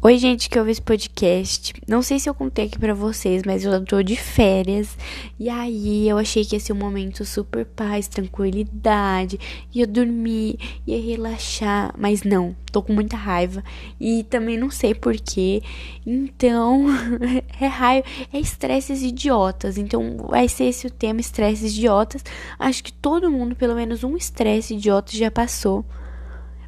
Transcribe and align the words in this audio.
Oi, 0.00 0.16
gente 0.16 0.48
que 0.48 0.56
ouve 0.56 0.70
esse 0.70 0.80
podcast. 0.80 1.74
Não 1.88 2.02
sei 2.02 2.20
se 2.20 2.30
eu 2.30 2.34
contei 2.34 2.66
aqui 2.66 2.78
pra 2.78 2.94
vocês, 2.94 3.42
mas 3.44 3.64
eu 3.64 3.84
tô 3.84 4.00
de 4.00 4.14
férias. 4.14 4.96
E 5.40 5.48
aí 5.48 6.08
eu 6.08 6.16
achei 6.16 6.44
que 6.44 6.54
ia 6.54 6.60
ser 6.60 6.72
um 6.72 6.76
momento 6.76 7.24
super 7.24 7.66
paz, 7.66 8.06
tranquilidade. 8.06 9.40
Ia 9.74 9.88
dormir, 9.88 10.56
ia 10.86 11.02
relaxar. 11.02 11.92
Mas 11.98 12.22
não, 12.22 12.54
tô 12.70 12.80
com 12.80 12.92
muita 12.92 13.16
raiva. 13.16 13.64
E 13.98 14.22
também 14.22 14.56
não 14.56 14.70
sei 14.70 14.94
porquê. 14.94 15.64
Então, 16.06 16.86
é 17.60 17.66
raiva, 17.66 18.06
é 18.32 18.38
estresses 18.38 19.02
idiotas. 19.02 19.76
Então, 19.76 20.28
vai 20.28 20.46
ser 20.46 20.66
esse 20.66 20.86
o 20.86 20.90
tema: 20.90 21.18
estresses 21.18 21.72
idiotas. 21.72 22.24
Acho 22.56 22.84
que 22.84 22.92
todo 22.92 23.32
mundo, 23.32 23.56
pelo 23.56 23.74
menos 23.74 24.04
um 24.04 24.16
estresse 24.16 24.74
idiota, 24.74 25.10
já 25.16 25.28
passou 25.28 25.84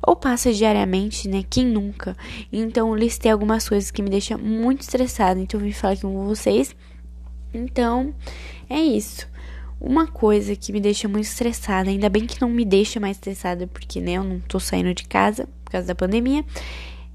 ou 0.06 0.16
passa 0.16 0.52
diariamente, 0.52 1.28
né? 1.28 1.44
Quem 1.48 1.66
nunca? 1.66 2.16
Então, 2.52 2.94
listei 2.94 3.30
algumas 3.30 3.68
coisas 3.68 3.90
que 3.90 4.02
me 4.02 4.10
deixam 4.10 4.38
muito 4.38 4.82
estressada, 4.82 5.40
então 5.40 5.60
eu 5.60 5.66
vim 5.66 5.72
falar 5.72 5.94
aqui 5.94 6.02
com 6.02 6.24
vocês. 6.24 6.74
Então, 7.52 8.14
é 8.68 8.78
isso. 8.78 9.28
Uma 9.80 10.06
coisa 10.06 10.54
que 10.54 10.72
me 10.72 10.80
deixa 10.80 11.08
muito 11.08 11.24
estressada, 11.24 11.90
ainda 11.90 12.08
bem 12.08 12.26
que 12.26 12.40
não 12.40 12.48
me 12.48 12.64
deixa 12.64 13.00
mais 13.00 13.16
estressada, 13.16 13.66
porque 13.66 14.00
né, 14.00 14.12
eu 14.12 14.24
não 14.24 14.40
tô 14.40 14.60
saindo 14.60 14.92
de 14.94 15.04
casa 15.04 15.48
por 15.64 15.72
causa 15.72 15.86
da 15.86 15.94
pandemia, 15.94 16.44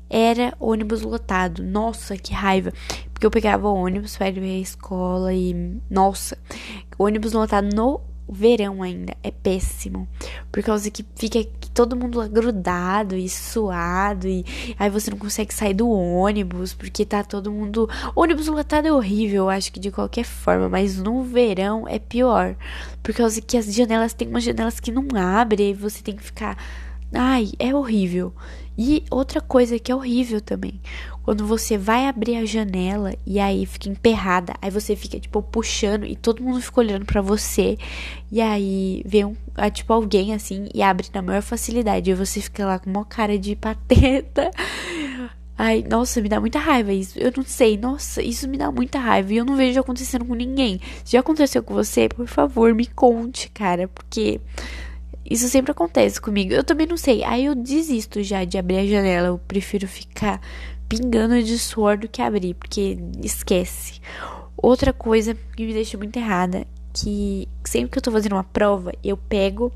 era 0.10 0.54
ônibus 0.60 1.02
lotado. 1.02 1.64
Nossa, 1.64 2.18
que 2.18 2.34
raiva. 2.34 2.72
Porque 3.14 3.26
eu 3.26 3.32
pegava 3.32 3.68
ônibus 3.70 4.18
para 4.18 4.30
ir 4.30 4.40
à 4.40 4.60
escola 4.60 5.34
e. 5.34 5.80
Nossa, 5.90 6.38
ônibus 6.98 7.34
lotado 7.34 7.74
no 7.74 8.02
o 8.28 8.34
verão 8.34 8.82
ainda 8.82 9.16
é 9.22 9.30
péssimo. 9.30 10.08
Por 10.52 10.64
causa 10.64 10.90
que 10.90 11.06
fica 11.16 11.46
todo 11.74 11.96
mundo 11.96 12.28
grudado 12.28 13.16
e 13.16 13.30
suado. 13.30 14.28
E 14.28 14.44
aí 14.80 14.90
você 14.90 15.12
não 15.12 15.18
consegue 15.18 15.54
sair 15.54 15.74
do 15.74 15.90
ônibus. 15.90 16.74
Porque 16.74 17.06
tá 17.06 17.24
todo 17.24 17.52
mundo. 17.52 17.88
ônibus 18.16 18.48
lotado 18.48 18.88
é 18.88 18.92
horrível, 18.92 19.44
eu 19.44 19.50
acho 19.50 19.72
que 19.72 19.80
de 19.80 19.92
qualquer 19.92 20.26
forma. 20.26 20.68
Mas 20.68 20.98
no 20.98 21.24
verão 21.24 21.88
é 21.88 22.00
pior. 22.00 22.56
Por 23.04 23.14
causa 23.14 23.40
que 23.42 23.58
as 23.58 23.72
janelas 23.74 24.14
tem 24.14 24.28
umas 24.28 24.44
janelas 24.44 24.80
que 24.80 24.92
não 24.92 25.08
abrem. 25.16 25.72
E 25.72 25.74
você 25.74 26.02
tem 26.02 26.16
que 26.16 26.24
ficar. 26.24 26.58
Ai, 27.14 27.52
é 27.60 27.76
horrível. 27.76 28.34
E 28.78 29.06
outra 29.10 29.40
coisa 29.40 29.80
que 29.80 29.92
é 29.92 29.96
horrível 29.96 30.42
também, 30.42 30.82
quando 31.26 31.44
você 31.48 31.76
vai 31.76 32.06
abrir 32.06 32.36
a 32.36 32.46
janela 32.46 33.16
e 33.26 33.40
aí 33.40 33.66
fica 33.66 33.90
emperrada, 33.90 34.54
aí 34.62 34.70
você 34.70 34.96
fica 34.96 35.20
tipo 35.20 35.42
puxando 35.42 36.06
e 36.06 36.16
todo 36.16 36.44
mundo 36.44 36.62
fica 36.62 36.80
olhando 36.80 37.04
para 37.04 37.20
você, 37.20 37.80
e 38.32 38.40
aí 38.40 39.02
vem 39.04 39.26
um, 39.26 39.36
ah, 39.56 39.72
tipo 39.72 39.92
alguém 39.92 40.36
assim 40.36 40.70
e 40.72 40.84
abre 40.84 41.08
na 41.12 41.24
maior 41.24 41.42
facilidade, 41.42 42.12
e 42.12 42.14
você 42.14 42.40
fica 42.40 42.64
lá 42.64 42.78
com 42.78 42.92
uma 42.92 43.04
cara 43.04 43.40
de 43.40 43.56
pateta. 43.56 44.52
Ai, 45.58 45.84
nossa, 45.90 46.22
me 46.22 46.30
dá 46.30 46.40
muita 46.40 46.60
raiva 46.60 46.94
isso. 46.94 47.18
Eu 47.18 47.32
não 47.36 47.44
sei, 47.44 47.76
nossa, 47.76 48.22
isso 48.22 48.48
me 48.48 48.58
dá 48.58 48.70
muita 48.72 49.00
raiva 49.00 49.34
e 49.34 49.38
eu 49.38 49.46
não 49.46 49.56
vejo 49.56 49.80
acontecendo 49.80 50.26
com 50.26 50.36
ninguém. 50.36 50.80
Se 51.04 51.14
já 51.14 51.22
aconteceu 51.22 51.64
com 51.64 51.74
você, 51.74 52.08
por 52.08 52.28
favor, 52.28 52.76
me 52.76 52.86
conte, 52.86 53.50
cara, 53.50 53.88
porque 53.88 54.40
isso 55.30 55.48
sempre 55.48 55.72
acontece 55.72 56.22
comigo. 56.22 56.54
Eu 56.54 56.64
também 56.64 56.86
não 56.86 56.98
sei. 56.98 57.24
Aí 57.24 57.46
eu 57.46 57.56
desisto 57.56 58.22
já 58.22 58.44
de 58.44 58.58
abrir 58.58 58.78
a 58.78 58.86
janela. 58.86 59.28
Eu 59.28 59.40
prefiro 59.40 59.88
ficar 59.88 60.40
pingando 60.88 61.42
de 61.42 61.58
suor 61.58 61.98
do 61.98 62.08
que 62.08 62.22
abrir, 62.22 62.54
porque 62.56 62.98
esquece. 63.24 64.00
Outra 64.58 64.94
coisa 64.94 65.36
que 65.56 65.66
me 65.66 65.74
deixa 65.74 65.98
muito 65.98 66.18
errada, 66.18 66.66
que 66.94 67.48
sempre 67.64 67.92
que 67.92 67.98
eu 67.98 68.02
tô 68.02 68.12
fazendo 68.12 68.34
uma 68.34 68.44
prova, 68.44 68.92
eu 69.04 69.18
pego 69.18 69.72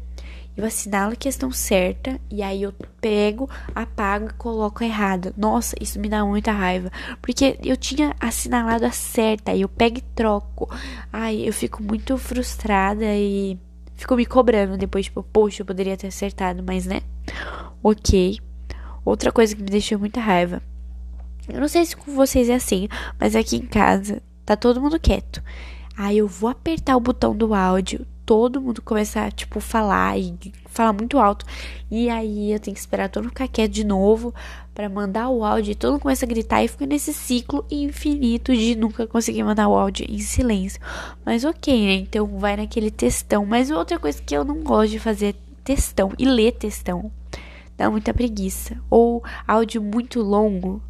eu 0.59 0.65
assinalo 0.65 1.13
a 1.13 1.15
questão 1.15 1.53
certa 1.53 2.19
e 2.29 2.43
aí 2.43 2.63
eu 2.63 2.73
pego, 2.99 3.49
apago 3.73 4.25
e 4.25 4.33
coloco 4.33 4.83
errada. 4.83 5.33
Nossa, 5.37 5.73
isso 5.79 5.97
me 6.01 6.09
dá 6.09 6.25
muita 6.25 6.51
raiva, 6.51 6.91
porque 7.21 7.57
eu 7.63 7.77
tinha 7.77 8.13
assinalado 8.19 8.85
a 8.85 8.91
certa, 8.91 9.51
aí 9.51 9.61
eu 9.61 9.69
pego 9.69 9.99
e 9.99 10.01
troco. 10.01 10.69
Ai, 11.13 11.47
eu 11.47 11.53
fico 11.53 11.81
muito 11.81 12.17
frustrada 12.17 13.05
e 13.05 13.57
ficou 13.95 14.17
me 14.17 14.25
cobrando 14.25 14.77
depois, 14.77 15.05
tipo, 15.05 15.23
poxa, 15.23 15.61
eu 15.61 15.65
poderia 15.65 15.95
ter 15.95 16.07
acertado, 16.07 16.61
mas 16.61 16.85
né? 16.85 17.03
Ok. 17.81 18.37
Outra 19.05 19.31
coisa 19.31 19.55
que 19.55 19.63
me 19.63 19.69
deixou 19.69 19.97
muita 19.97 20.19
raiva. 20.19 20.61
Eu 21.49 21.59
não 21.59 21.67
sei 21.67 21.85
se 21.85 21.95
com 21.95 22.13
vocês 22.13 22.49
é 22.49 22.55
assim, 22.55 22.87
mas 23.19 23.35
aqui 23.35 23.57
em 23.57 23.65
casa 23.65 24.21
tá 24.45 24.55
todo 24.55 24.81
mundo 24.81 24.99
quieto. 24.99 25.43
Aí 25.97 26.17
eu 26.17 26.27
vou 26.27 26.49
apertar 26.49 26.95
o 26.95 27.01
botão 27.01 27.35
do 27.35 27.53
áudio, 27.53 28.05
todo 28.25 28.61
mundo 28.61 28.81
começa 28.81 29.21
a, 29.21 29.31
tipo, 29.31 29.59
falar 29.59 30.17
e 30.17 30.53
falar 30.67 30.93
muito 30.93 31.17
alto. 31.17 31.45
E 31.89 32.09
aí 32.09 32.51
eu 32.53 32.59
tenho 32.59 32.75
que 32.75 32.79
esperar 32.79 33.09
todo 33.09 33.23
mundo 33.23 33.31
ficar 33.31 33.47
quieto 33.47 33.71
de 33.71 33.83
novo 33.83 34.33
para 34.73 34.87
mandar 34.87 35.29
o 35.29 35.43
áudio. 35.43 35.71
E 35.71 35.75
todo 35.75 35.93
mundo 35.93 36.01
começa 36.01 36.25
a 36.25 36.29
gritar 36.29 36.63
e 36.63 36.67
fica 36.67 36.85
nesse 36.85 37.13
ciclo 37.13 37.65
infinito 37.69 38.55
de 38.55 38.75
nunca 38.75 39.07
conseguir 39.07 39.43
mandar 39.43 39.67
o 39.67 39.75
áudio 39.75 40.05
em 40.07 40.19
silêncio. 40.19 40.79
Mas 41.25 41.43
ok, 41.43 41.85
né? 41.85 41.93
Então 41.95 42.27
vai 42.37 42.55
naquele 42.55 42.91
textão. 42.91 43.45
Mas 43.45 43.71
outra 43.71 43.99
coisa 43.99 44.21
que 44.21 44.37
eu 44.37 44.45
não 44.45 44.61
gosto 44.61 44.91
de 44.91 44.99
fazer 44.99 45.29
é 45.29 45.35
textão 45.63 46.13
e 46.17 46.25
ler 46.25 46.53
textão. 46.53 47.11
Dá 47.75 47.89
muita 47.89 48.13
preguiça. 48.13 48.77
Ou 48.89 49.23
áudio 49.47 49.81
muito 49.81 50.21
longo. 50.21 50.81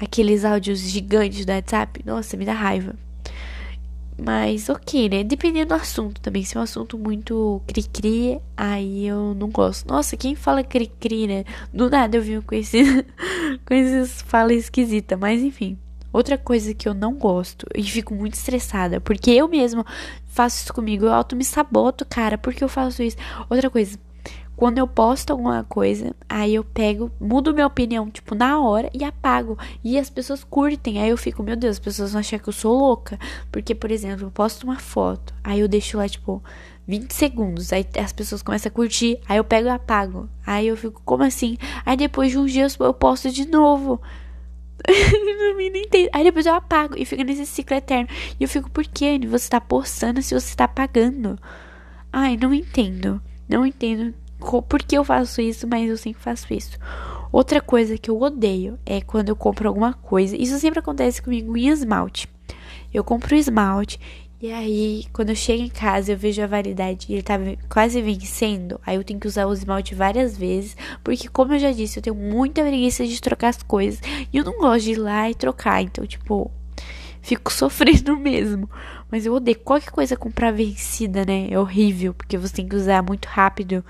Aqueles 0.00 0.44
áudios 0.44 0.80
gigantes 0.80 1.44
do 1.44 1.52
WhatsApp. 1.52 2.00
Nossa, 2.04 2.36
me 2.36 2.44
dá 2.44 2.54
raiva. 2.54 2.94
Mas 4.22 4.68
ok, 4.68 5.08
né? 5.08 5.24
Dependendo 5.24 5.68
do 5.68 5.74
assunto 5.74 6.20
também. 6.20 6.44
Se 6.44 6.56
é 6.56 6.60
um 6.60 6.62
assunto 6.62 6.98
muito 6.98 7.60
cri-cri, 7.66 8.38
aí 8.56 9.06
eu 9.06 9.34
não 9.34 9.48
gosto. 9.48 9.88
Nossa, 9.88 10.16
quem 10.16 10.34
fala 10.34 10.62
cri-cri, 10.62 11.26
né? 11.26 11.44
Do 11.72 11.88
nada 11.88 12.16
eu 12.16 12.22
vi 12.22 12.40
com, 12.42 12.54
esse, 12.54 12.82
com 13.66 13.74
esses 13.74 14.22
fala 14.22 14.52
esquisita. 14.52 15.16
Mas 15.16 15.42
enfim. 15.42 15.78
Outra 16.12 16.36
coisa 16.36 16.74
que 16.74 16.88
eu 16.88 16.94
não 16.94 17.14
gosto 17.14 17.66
e 17.74 17.84
fico 17.84 18.12
muito 18.14 18.34
estressada, 18.34 19.00
porque 19.00 19.30
eu 19.30 19.46
mesmo 19.46 19.86
faço 20.26 20.64
isso 20.64 20.74
comigo, 20.74 21.04
eu 21.04 21.12
auto 21.12 21.36
me 21.36 21.44
saboto, 21.44 22.04
cara, 22.04 22.36
porque 22.36 22.64
eu 22.64 22.68
faço 22.68 23.00
isso. 23.00 23.16
Outra 23.48 23.70
coisa, 23.70 23.96
quando 24.60 24.76
eu 24.76 24.86
posto 24.86 25.30
alguma 25.30 25.64
coisa, 25.64 26.14
aí 26.28 26.54
eu 26.54 26.62
pego, 26.62 27.10
mudo 27.18 27.54
minha 27.54 27.66
opinião, 27.66 28.10
tipo, 28.10 28.34
na 28.34 28.60
hora 28.60 28.90
e 28.92 29.02
apago. 29.02 29.56
E 29.82 29.98
as 29.98 30.10
pessoas 30.10 30.44
curtem. 30.44 31.00
Aí 31.00 31.08
eu 31.08 31.16
fico, 31.16 31.42
meu 31.42 31.56
Deus, 31.56 31.76
as 31.76 31.78
pessoas 31.78 32.12
vão 32.12 32.20
achar 32.20 32.38
que 32.38 32.46
eu 32.46 32.52
sou 32.52 32.78
louca. 32.78 33.18
Porque, 33.50 33.74
por 33.74 33.90
exemplo, 33.90 34.26
eu 34.26 34.30
posto 34.30 34.64
uma 34.64 34.78
foto, 34.78 35.32
aí 35.42 35.60
eu 35.60 35.66
deixo 35.66 35.96
lá, 35.96 36.06
tipo, 36.06 36.44
20 36.86 37.10
segundos. 37.10 37.72
Aí 37.72 37.86
as 37.96 38.12
pessoas 38.12 38.42
começam 38.42 38.68
a 38.68 38.70
curtir. 38.70 39.18
Aí 39.26 39.38
eu 39.38 39.44
pego 39.44 39.66
e 39.66 39.70
apago. 39.70 40.28
Aí 40.46 40.66
eu 40.68 40.76
fico, 40.76 41.00
como 41.06 41.22
assim? 41.22 41.56
Aí 41.86 41.96
depois 41.96 42.30
de 42.30 42.36
uns 42.36 42.52
dias 42.52 42.76
eu 42.78 42.92
posto 42.92 43.30
de 43.30 43.48
novo. 43.48 43.98
Aí 46.12 46.22
depois 46.22 46.44
eu 46.44 46.52
apago 46.52 46.96
e 46.98 47.06
fica 47.06 47.24
nesse 47.24 47.46
ciclo 47.46 47.78
eterno. 47.78 48.10
E 48.38 48.44
eu 48.44 48.48
fico, 48.48 48.70
por 48.70 48.84
que 48.84 49.26
você 49.26 49.48
tá 49.48 49.58
postando 49.58 50.20
se 50.20 50.34
você 50.34 50.54
tá 50.54 50.64
apagando? 50.64 51.38
Ai, 52.12 52.36
não 52.36 52.52
entendo. 52.52 53.22
Não 53.48 53.64
entendo 53.64 54.14
por 54.40 54.82
que 54.82 54.96
eu 54.96 55.04
faço 55.04 55.40
isso, 55.40 55.66
mas 55.68 55.88
eu 55.88 55.96
sempre 55.96 56.22
faço 56.22 56.52
isso. 56.52 56.78
Outra 57.30 57.60
coisa 57.60 57.96
que 57.96 58.10
eu 58.10 58.20
odeio 58.20 58.78
é 58.84 59.00
quando 59.00 59.28
eu 59.28 59.36
compro 59.36 59.68
alguma 59.68 59.92
coisa. 59.92 60.36
Isso 60.36 60.58
sempre 60.58 60.80
acontece 60.80 61.22
comigo 61.22 61.56
em 61.56 61.68
esmalte. 61.68 62.28
Eu 62.92 63.04
compro 63.04 63.36
esmalte 63.36 64.00
e 64.42 64.50
aí, 64.50 65.04
quando 65.12 65.28
eu 65.28 65.34
chego 65.34 65.62
em 65.62 65.68
casa, 65.68 66.12
eu 66.12 66.16
vejo 66.16 66.40
a 66.42 66.46
validade 66.46 67.04
e 67.10 67.12
ele 67.12 67.22
tá 67.22 67.38
quase 67.68 68.00
vencendo. 68.00 68.80
Aí 68.86 68.96
eu 68.96 69.04
tenho 69.04 69.20
que 69.20 69.26
usar 69.26 69.44
o 69.44 69.52
esmalte 69.52 69.94
várias 69.94 70.34
vezes. 70.34 70.74
Porque, 71.04 71.28
como 71.28 71.52
eu 71.52 71.58
já 71.58 71.70
disse, 71.70 71.98
eu 71.98 72.02
tenho 72.02 72.16
muita 72.16 72.62
preguiça 72.62 73.06
de 73.06 73.20
trocar 73.20 73.48
as 73.48 73.62
coisas. 73.62 74.00
E 74.32 74.38
eu 74.38 74.42
não 74.42 74.56
gosto 74.56 74.84
de 74.84 74.92
ir 74.92 74.96
lá 74.96 75.28
e 75.28 75.34
trocar. 75.34 75.82
Então, 75.82 76.06
tipo, 76.06 76.50
fico 77.20 77.52
sofrendo 77.52 78.16
mesmo. 78.16 78.66
Mas 79.10 79.26
eu 79.26 79.34
odeio 79.34 79.58
qualquer 79.58 79.90
coisa 79.90 80.16
comprar 80.16 80.52
vencida, 80.52 81.22
né? 81.26 81.48
É 81.50 81.58
horrível, 81.58 82.14
porque 82.14 82.38
você 82.38 82.54
tem 82.54 82.66
que 82.66 82.76
usar 82.76 83.02
muito 83.02 83.26
rápido 83.26 83.84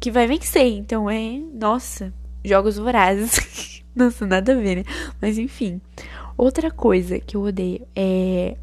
que 0.00 0.10
vai 0.10 0.26
vencer. 0.26 0.66
Então 0.66 1.08
é, 1.10 1.40
nossa, 1.54 2.12
jogos 2.44 2.76
vorazes. 2.78 3.82
nossa, 3.94 4.26
nada 4.26 4.52
a 4.52 4.56
ver, 4.56 4.76
né? 4.76 4.84
Mas 5.20 5.38
enfim. 5.38 5.80
Outra 6.36 6.70
coisa 6.70 7.18
que 7.18 7.36
eu 7.36 7.42
odeio 7.42 7.86
é 7.96 8.56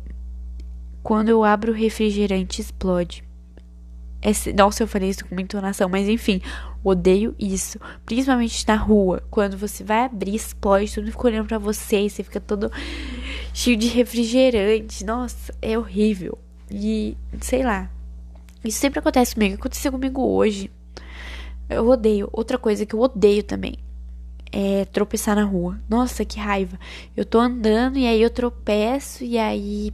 quando 1.03 1.29
eu 1.29 1.43
abro 1.43 1.71
o 1.71 1.75
refrigerante 1.75 2.61
explode. 2.61 3.23
Esse, 4.21 4.51
nossa, 4.53 4.81
eu 4.81 4.87
falei 4.87 5.09
isso 5.09 5.23
com 5.23 5.35
muita 5.35 5.55
entonação, 5.55 5.87
mas 5.87 6.09
enfim, 6.09 6.41
odeio 6.83 7.35
isso. 7.37 7.77
Principalmente 8.05 8.67
na 8.67 8.75
rua. 8.75 9.21
Quando 9.29 9.55
você 9.55 9.83
vai 9.83 10.05
abrir, 10.05 10.33
explode, 10.33 10.91
tudo 10.91 11.11
fica 11.11 11.27
olhando 11.27 11.47
pra 11.47 11.59
você 11.59 12.09
você 12.09 12.23
fica 12.23 12.39
todo 12.39 12.71
cheio 13.53 13.77
de 13.77 13.87
refrigerante. 13.87 15.05
Nossa, 15.05 15.53
é 15.61 15.77
horrível. 15.77 16.39
E 16.71 17.15
sei 17.39 17.63
lá. 17.63 17.87
Isso 18.63 18.79
sempre 18.79 18.97
acontece 18.97 19.35
comigo. 19.35 19.55
Aconteceu 19.55 19.91
comigo 19.91 20.21
hoje. 20.21 20.71
Eu 21.69 21.87
odeio. 21.87 22.29
Outra 22.31 22.57
coisa 22.57 22.85
que 22.85 22.93
eu 22.93 23.01
odeio 23.01 23.43
também 23.43 23.75
é 24.51 24.85
tropeçar 24.85 25.35
na 25.35 25.43
rua. 25.43 25.79
Nossa, 25.89 26.23
que 26.23 26.39
raiva. 26.39 26.79
Eu 27.15 27.25
tô 27.25 27.39
andando 27.39 27.97
e 27.97 28.05
aí 28.05 28.21
eu 28.21 28.29
tropeço 28.29 29.23
e 29.23 29.37
aí 29.37 29.91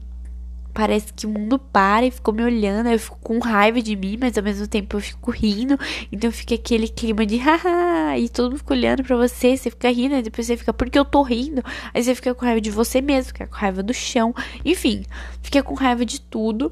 parece 0.73 1.11
que 1.11 1.25
o 1.25 1.29
mundo 1.29 1.59
para 1.59 2.05
e 2.05 2.11
ficou 2.11 2.33
me 2.33 2.43
olhando. 2.43 2.89
Eu 2.89 2.99
fico 2.99 3.17
com 3.21 3.39
raiva 3.39 3.81
de 3.81 3.95
mim, 3.95 4.17
mas 4.19 4.37
ao 4.37 4.43
mesmo 4.43 4.67
tempo 4.67 4.97
eu 4.97 5.01
fico 5.01 5.31
rindo. 5.31 5.77
Então 6.11 6.31
fica 6.31 6.55
aquele 6.55 6.87
clima 6.87 7.25
de 7.25 7.37
haha, 7.37 8.17
e 8.17 8.29
todo 8.29 8.51
mundo 8.51 8.59
fica 8.59 8.73
olhando 8.73 9.03
pra 9.03 9.15
você, 9.17 9.57
você 9.57 9.69
fica 9.69 9.89
rindo, 9.91 10.15
e 10.15 10.21
depois 10.21 10.47
você 10.47 10.57
fica, 10.57 10.73
porque 10.73 10.97
eu 10.97 11.05
tô 11.05 11.21
rindo? 11.23 11.63
Aí 11.93 12.03
você 12.03 12.15
fica 12.15 12.33
com 12.33 12.45
raiva 12.45 12.61
de 12.61 12.71
você 12.71 13.01
mesmo, 13.01 13.27
fica 13.27 13.47
com 13.47 13.55
raiva 13.55 13.83
do 13.83 13.93
chão, 13.93 14.33
enfim, 14.63 15.03
fica 15.41 15.61
com 15.63 15.73
raiva 15.73 16.05
de 16.05 16.21
tudo. 16.21 16.71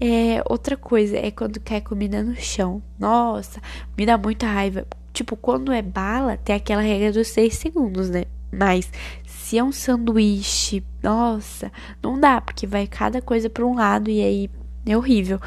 É, 0.00 0.42
outra 0.48 0.78
coisa 0.78 1.18
é 1.18 1.30
quando 1.30 1.60
cai 1.60 1.80
comida 1.80 2.22
no 2.22 2.34
chão. 2.34 2.82
Nossa, 2.98 3.60
me 3.96 4.06
dá 4.06 4.16
muita 4.16 4.46
raiva. 4.46 4.86
Tipo, 5.12 5.36
quando 5.36 5.72
é 5.72 5.82
bala, 5.82 6.38
tem 6.38 6.56
aquela 6.56 6.80
regra 6.80 7.12
dos 7.12 7.28
6 7.28 7.54
segundos, 7.54 8.08
né? 8.08 8.24
Mas 8.50 8.90
se 9.26 9.58
é 9.58 9.62
um 9.62 9.70
sanduíche, 9.70 10.82
nossa, 11.02 11.70
não 12.02 12.18
dá, 12.18 12.40
porque 12.40 12.66
vai 12.66 12.86
cada 12.86 13.20
coisa 13.20 13.50
para 13.50 13.64
um 13.64 13.74
lado 13.74 14.10
e 14.10 14.22
aí 14.22 14.50
é 14.86 14.96
horrível. 14.96 15.38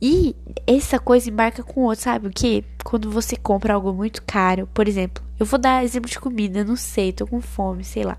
E 0.00 0.36
essa 0.66 0.98
coisa 0.98 1.30
embarca 1.30 1.62
com 1.62 1.82
outro, 1.82 2.04
sabe 2.04 2.28
o 2.28 2.30
que? 2.30 2.64
Quando 2.84 3.10
você 3.10 3.34
compra 3.34 3.74
algo 3.74 3.92
muito 3.92 4.22
caro, 4.22 4.68
por 4.74 4.86
exemplo, 4.86 5.24
eu 5.38 5.46
vou 5.46 5.58
dar 5.58 5.82
exemplo 5.82 6.10
de 6.10 6.20
comida, 6.20 6.62
não 6.62 6.76
sei, 6.76 7.12
tô 7.12 7.26
com 7.26 7.40
fome, 7.40 7.82
sei 7.82 8.04
lá. 8.04 8.18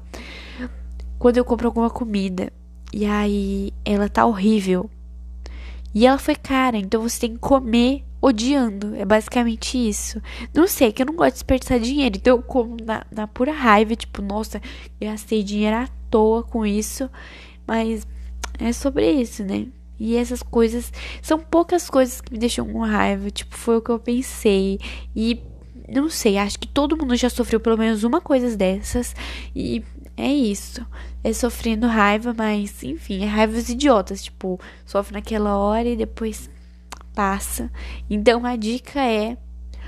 Quando 1.20 1.38
eu 1.38 1.46
compro 1.46 1.68
alguma 1.68 1.90
comida 1.90 2.52
e 2.92 3.06
aí 3.06 3.72
ela 3.86 4.10
tá 4.10 4.26
horrível, 4.26 4.90
e 5.94 6.06
ela 6.06 6.18
foi 6.18 6.36
cara, 6.36 6.78
então 6.78 7.02
você 7.02 7.22
tem 7.22 7.34
que 7.34 7.40
comer 7.40 8.04
odiando. 8.22 8.96
É 8.96 9.06
basicamente 9.06 9.78
isso. 9.78 10.22
Não 10.54 10.68
sei, 10.68 10.92
que 10.92 11.02
eu 11.02 11.06
não 11.06 11.16
gosto 11.16 11.34
de 11.34 11.36
desperdiçar 11.36 11.80
dinheiro. 11.80 12.18
Então 12.18 12.38
eu 12.38 12.44
como 12.44 12.78
na, 12.84 13.06
na 13.12 13.28
pura 13.28 13.52
raiva, 13.52 13.96
tipo, 13.96 14.22
nossa, 14.22 14.62
gastei 15.00 15.44
dinheiro 15.44 15.76
à 15.78 15.88
toa 16.10 16.44
com 16.44 16.66
isso. 16.66 17.10
Mas 17.66 18.06
é 18.60 18.72
sobre 18.74 19.10
isso, 19.12 19.44
né? 19.44 19.68
E 20.00 20.16
essas 20.16 20.44
coisas 20.44 20.92
são 21.22 21.40
poucas 21.40 21.90
coisas 21.90 22.22
que 22.22 22.32
me 22.32 22.40
deixam 22.40 22.66
com 22.68 22.80
raiva. 22.80 23.30
Tipo, 23.32 23.56
foi 23.58 23.78
o 23.78 23.82
que 23.82 23.90
eu 23.90 24.00
pensei. 24.00 24.80
E 25.16 25.42
não 25.88 26.10
sei, 26.10 26.38
acho 26.38 26.60
que 26.60 26.68
todo 26.68 26.98
mundo 26.98 27.16
já 27.16 27.30
sofreu 27.30 27.60
pelo 27.60 27.78
menos 27.78 28.04
uma 28.04 28.22
coisa 28.22 28.56
dessas. 28.56 29.16
E 29.56 29.84
é 30.18 30.34
isso. 30.34 30.84
É 31.24 31.32
sofrendo 31.32 31.86
raiva, 31.86 32.34
mas 32.36 32.82
enfim, 32.82 33.24
é 33.24 33.28
raivas 33.28 33.70
idiotas. 33.70 34.24
Tipo, 34.24 34.60
sofre 34.84 35.14
naquela 35.14 35.56
hora 35.56 35.88
e 35.88 35.96
depois 35.96 36.50
passa. 37.14 37.72
Então 38.10 38.44
a 38.46 38.56
dica 38.56 39.00
é. 39.00 39.38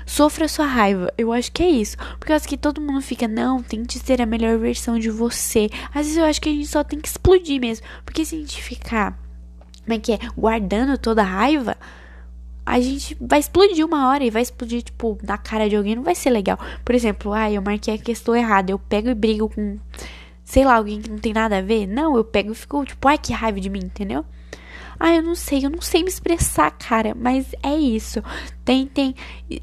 Sofra 0.06 0.48
sua 0.48 0.66
raiva. 0.66 1.12
Eu 1.18 1.32
acho 1.32 1.52
que 1.52 1.62
é 1.62 1.68
isso. 1.68 1.96
Porque 2.18 2.32
eu 2.32 2.36
acho 2.36 2.48
que 2.48 2.56
todo 2.56 2.80
mundo 2.80 3.00
fica, 3.00 3.28
não, 3.28 3.62
tente 3.62 3.98
ser 3.98 4.22
a 4.22 4.26
melhor 4.26 4.56
versão 4.58 4.98
de 4.98 5.10
você. 5.10 5.68
Às 5.94 6.06
vezes 6.06 6.16
eu 6.16 6.24
acho 6.24 6.40
que 6.40 6.48
a 6.48 6.52
gente 6.52 6.66
só 6.66 6.82
tem 6.82 7.00
que 7.00 7.08
explodir 7.08 7.60
mesmo. 7.60 7.86
Porque 8.04 8.24
se 8.24 8.36
a 8.36 8.38
gente 8.38 8.62
ficar, 8.62 9.18
como 9.82 9.94
é 9.94 9.98
que 9.98 10.12
é, 10.12 10.18
guardando 10.36 10.96
toda 10.98 11.22
a 11.22 11.24
raiva, 11.24 11.76
a 12.64 12.80
gente 12.80 13.16
vai 13.20 13.38
explodir 13.38 13.84
uma 13.84 14.08
hora 14.08 14.24
e 14.24 14.30
vai 14.30 14.42
explodir, 14.42 14.82
tipo, 14.82 15.18
na 15.22 15.38
cara 15.38 15.68
de 15.68 15.76
alguém. 15.76 15.96
Não 15.96 16.02
vai 16.02 16.14
ser 16.14 16.30
legal. 16.30 16.58
Por 16.84 16.94
exemplo, 16.94 17.32
ah, 17.32 17.50
eu 17.50 17.62
marquei 17.62 17.94
a 17.94 17.98
questão 17.98 18.34
errada. 18.34 18.72
Eu 18.72 18.78
pego 18.78 19.08
e 19.08 19.14
brigo 19.14 19.48
com 19.48 19.78
sei 20.50 20.64
lá, 20.64 20.74
alguém 20.74 21.00
que 21.00 21.08
não 21.08 21.18
tem 21.18 21.32
nada 21.32 21.58
a 21.58 21.62
ver. 21.62 21.86
Não, 21.86 22.16
eu 22.16 22.24
pego 22.24 22.50
e 22.50 22.54
fico 22.54 22.84
tipo, 22.84 23.06
ai 23.06 23.16
que 23.16 23.32
raiva 23.32 23.60
de 23.60 23.70
mim, 23.70 23.82
entendeu? 23.84 24.24
Ah, 24.98 25.14
eu 25.14 25.22
não 25.22 25.34
sei, 25.34 25.64
eu 25.64 25.70
não 25.70 25.80
sei 25.80 26.02
me 26.02 26.08
expressar, 26.08 26.70
cara, 26.72 27.14
mas 27.18 27.46
é 27.62 27.74
isso. 27.74 28.22
Tentem 28.64 29.14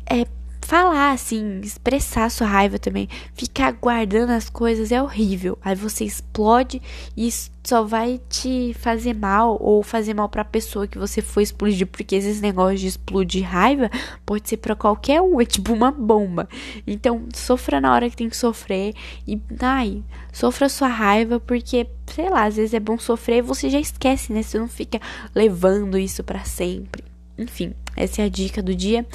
é, 0.10 0.26
falar, 0.68 1.14
assim, 1.14 1.62
expressar 1.62 2.30
sua 2.30 2.46
raiva 2.46 2.78
também. 2.78 3.08
Ficar 3.34 3.72
guardando 3.72 4.32
as 4.32 4.50
coisas 4.50 4.92
é 4.92 5.02
horrível. 5.02 5.58
Aí 5.64 5.74
você 5.74 6.04
explode 6.04 6.82
e 7.16 7.32
só 7.64 7.84
vai 7.84 8.20
te 8.28 8.76
fazer 8.78 9.14
mal 9.14 9.58
ou 9.62 9.82
fazer 9.82 10.14
mal 10.14 10.28
para 10.28 10.42
a 10.42 10.46
pessoa 10.46 10.86
que 10.86 10.98
você 10.98 11.22
foi 11.22 11.44
explodir, 11.44 11.88
porque 11.88 12.16
esses 12.16 12.42
negócios 12.42 12.82
de 12.82 12.88
explodir 12.88 13.48
raiva 13.48 13.90
pode 14.26 14.50
ser 14.50 14.58
para 14.58 14.76
qualquer 14.76 15.22
um, 15.22 15.40
é 15.40 15.46
tipo 15.46 15.72
uma 15.72 15.90
bomba. 15.90 16.50
Então, 16.86 17.24
sofra 17.34 17.80
na 17.80 17.94
hora 17.94 18.10
que 18.10 18.18
tem 18.18 18.28
que 18.28 18.36
sofrer 18.36 18.94
e 19.26 19.40
ai, 19.62 20.04
sofra 20.34 20.68
sua 20.68 20.90
raiva 20.90 21.40
porque, 21.40 21.88
sei 22.08 22.30
lá, 22.30 22.44
às 22.44 22.58
vezes 22.58 22.74
é 22.74 22.80
bom 22.82 23.00
sofrer 23.00 23.38
e 23.38 23.42
você 23.42 23.70
já 23.70 23.80
esquece, 23.80 24.34
né? 24.34 24.44
Você 24.44 24.60
não 24.60 24.68
fica 24.68 25.00
levando 25.34 25.98
isso 25.98 26.26
para 26.26 26.44
sempre. 26.44 27.06
Enfim, 27.38 27.74
essa 27.96 28.22
é 28.22 28.26
a 28.26 28.30
dica 28.30 28.62
do 28.62 28.76
dia 28.76 29.06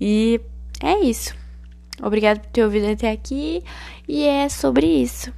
e 0.00 0.40
é 0.82 1.00
isso. 1.00 1.34
Obrigado 2.02 2.40
por 2.40 2.48
ter 2.50 2.64
ouvido 2.64 2.90
até 2.90 3.10
aqui 3.10 3.62
e 4.06 4.24
é 4.24 4.48
sobre 4.48 4.86
isso. 4.86 5.32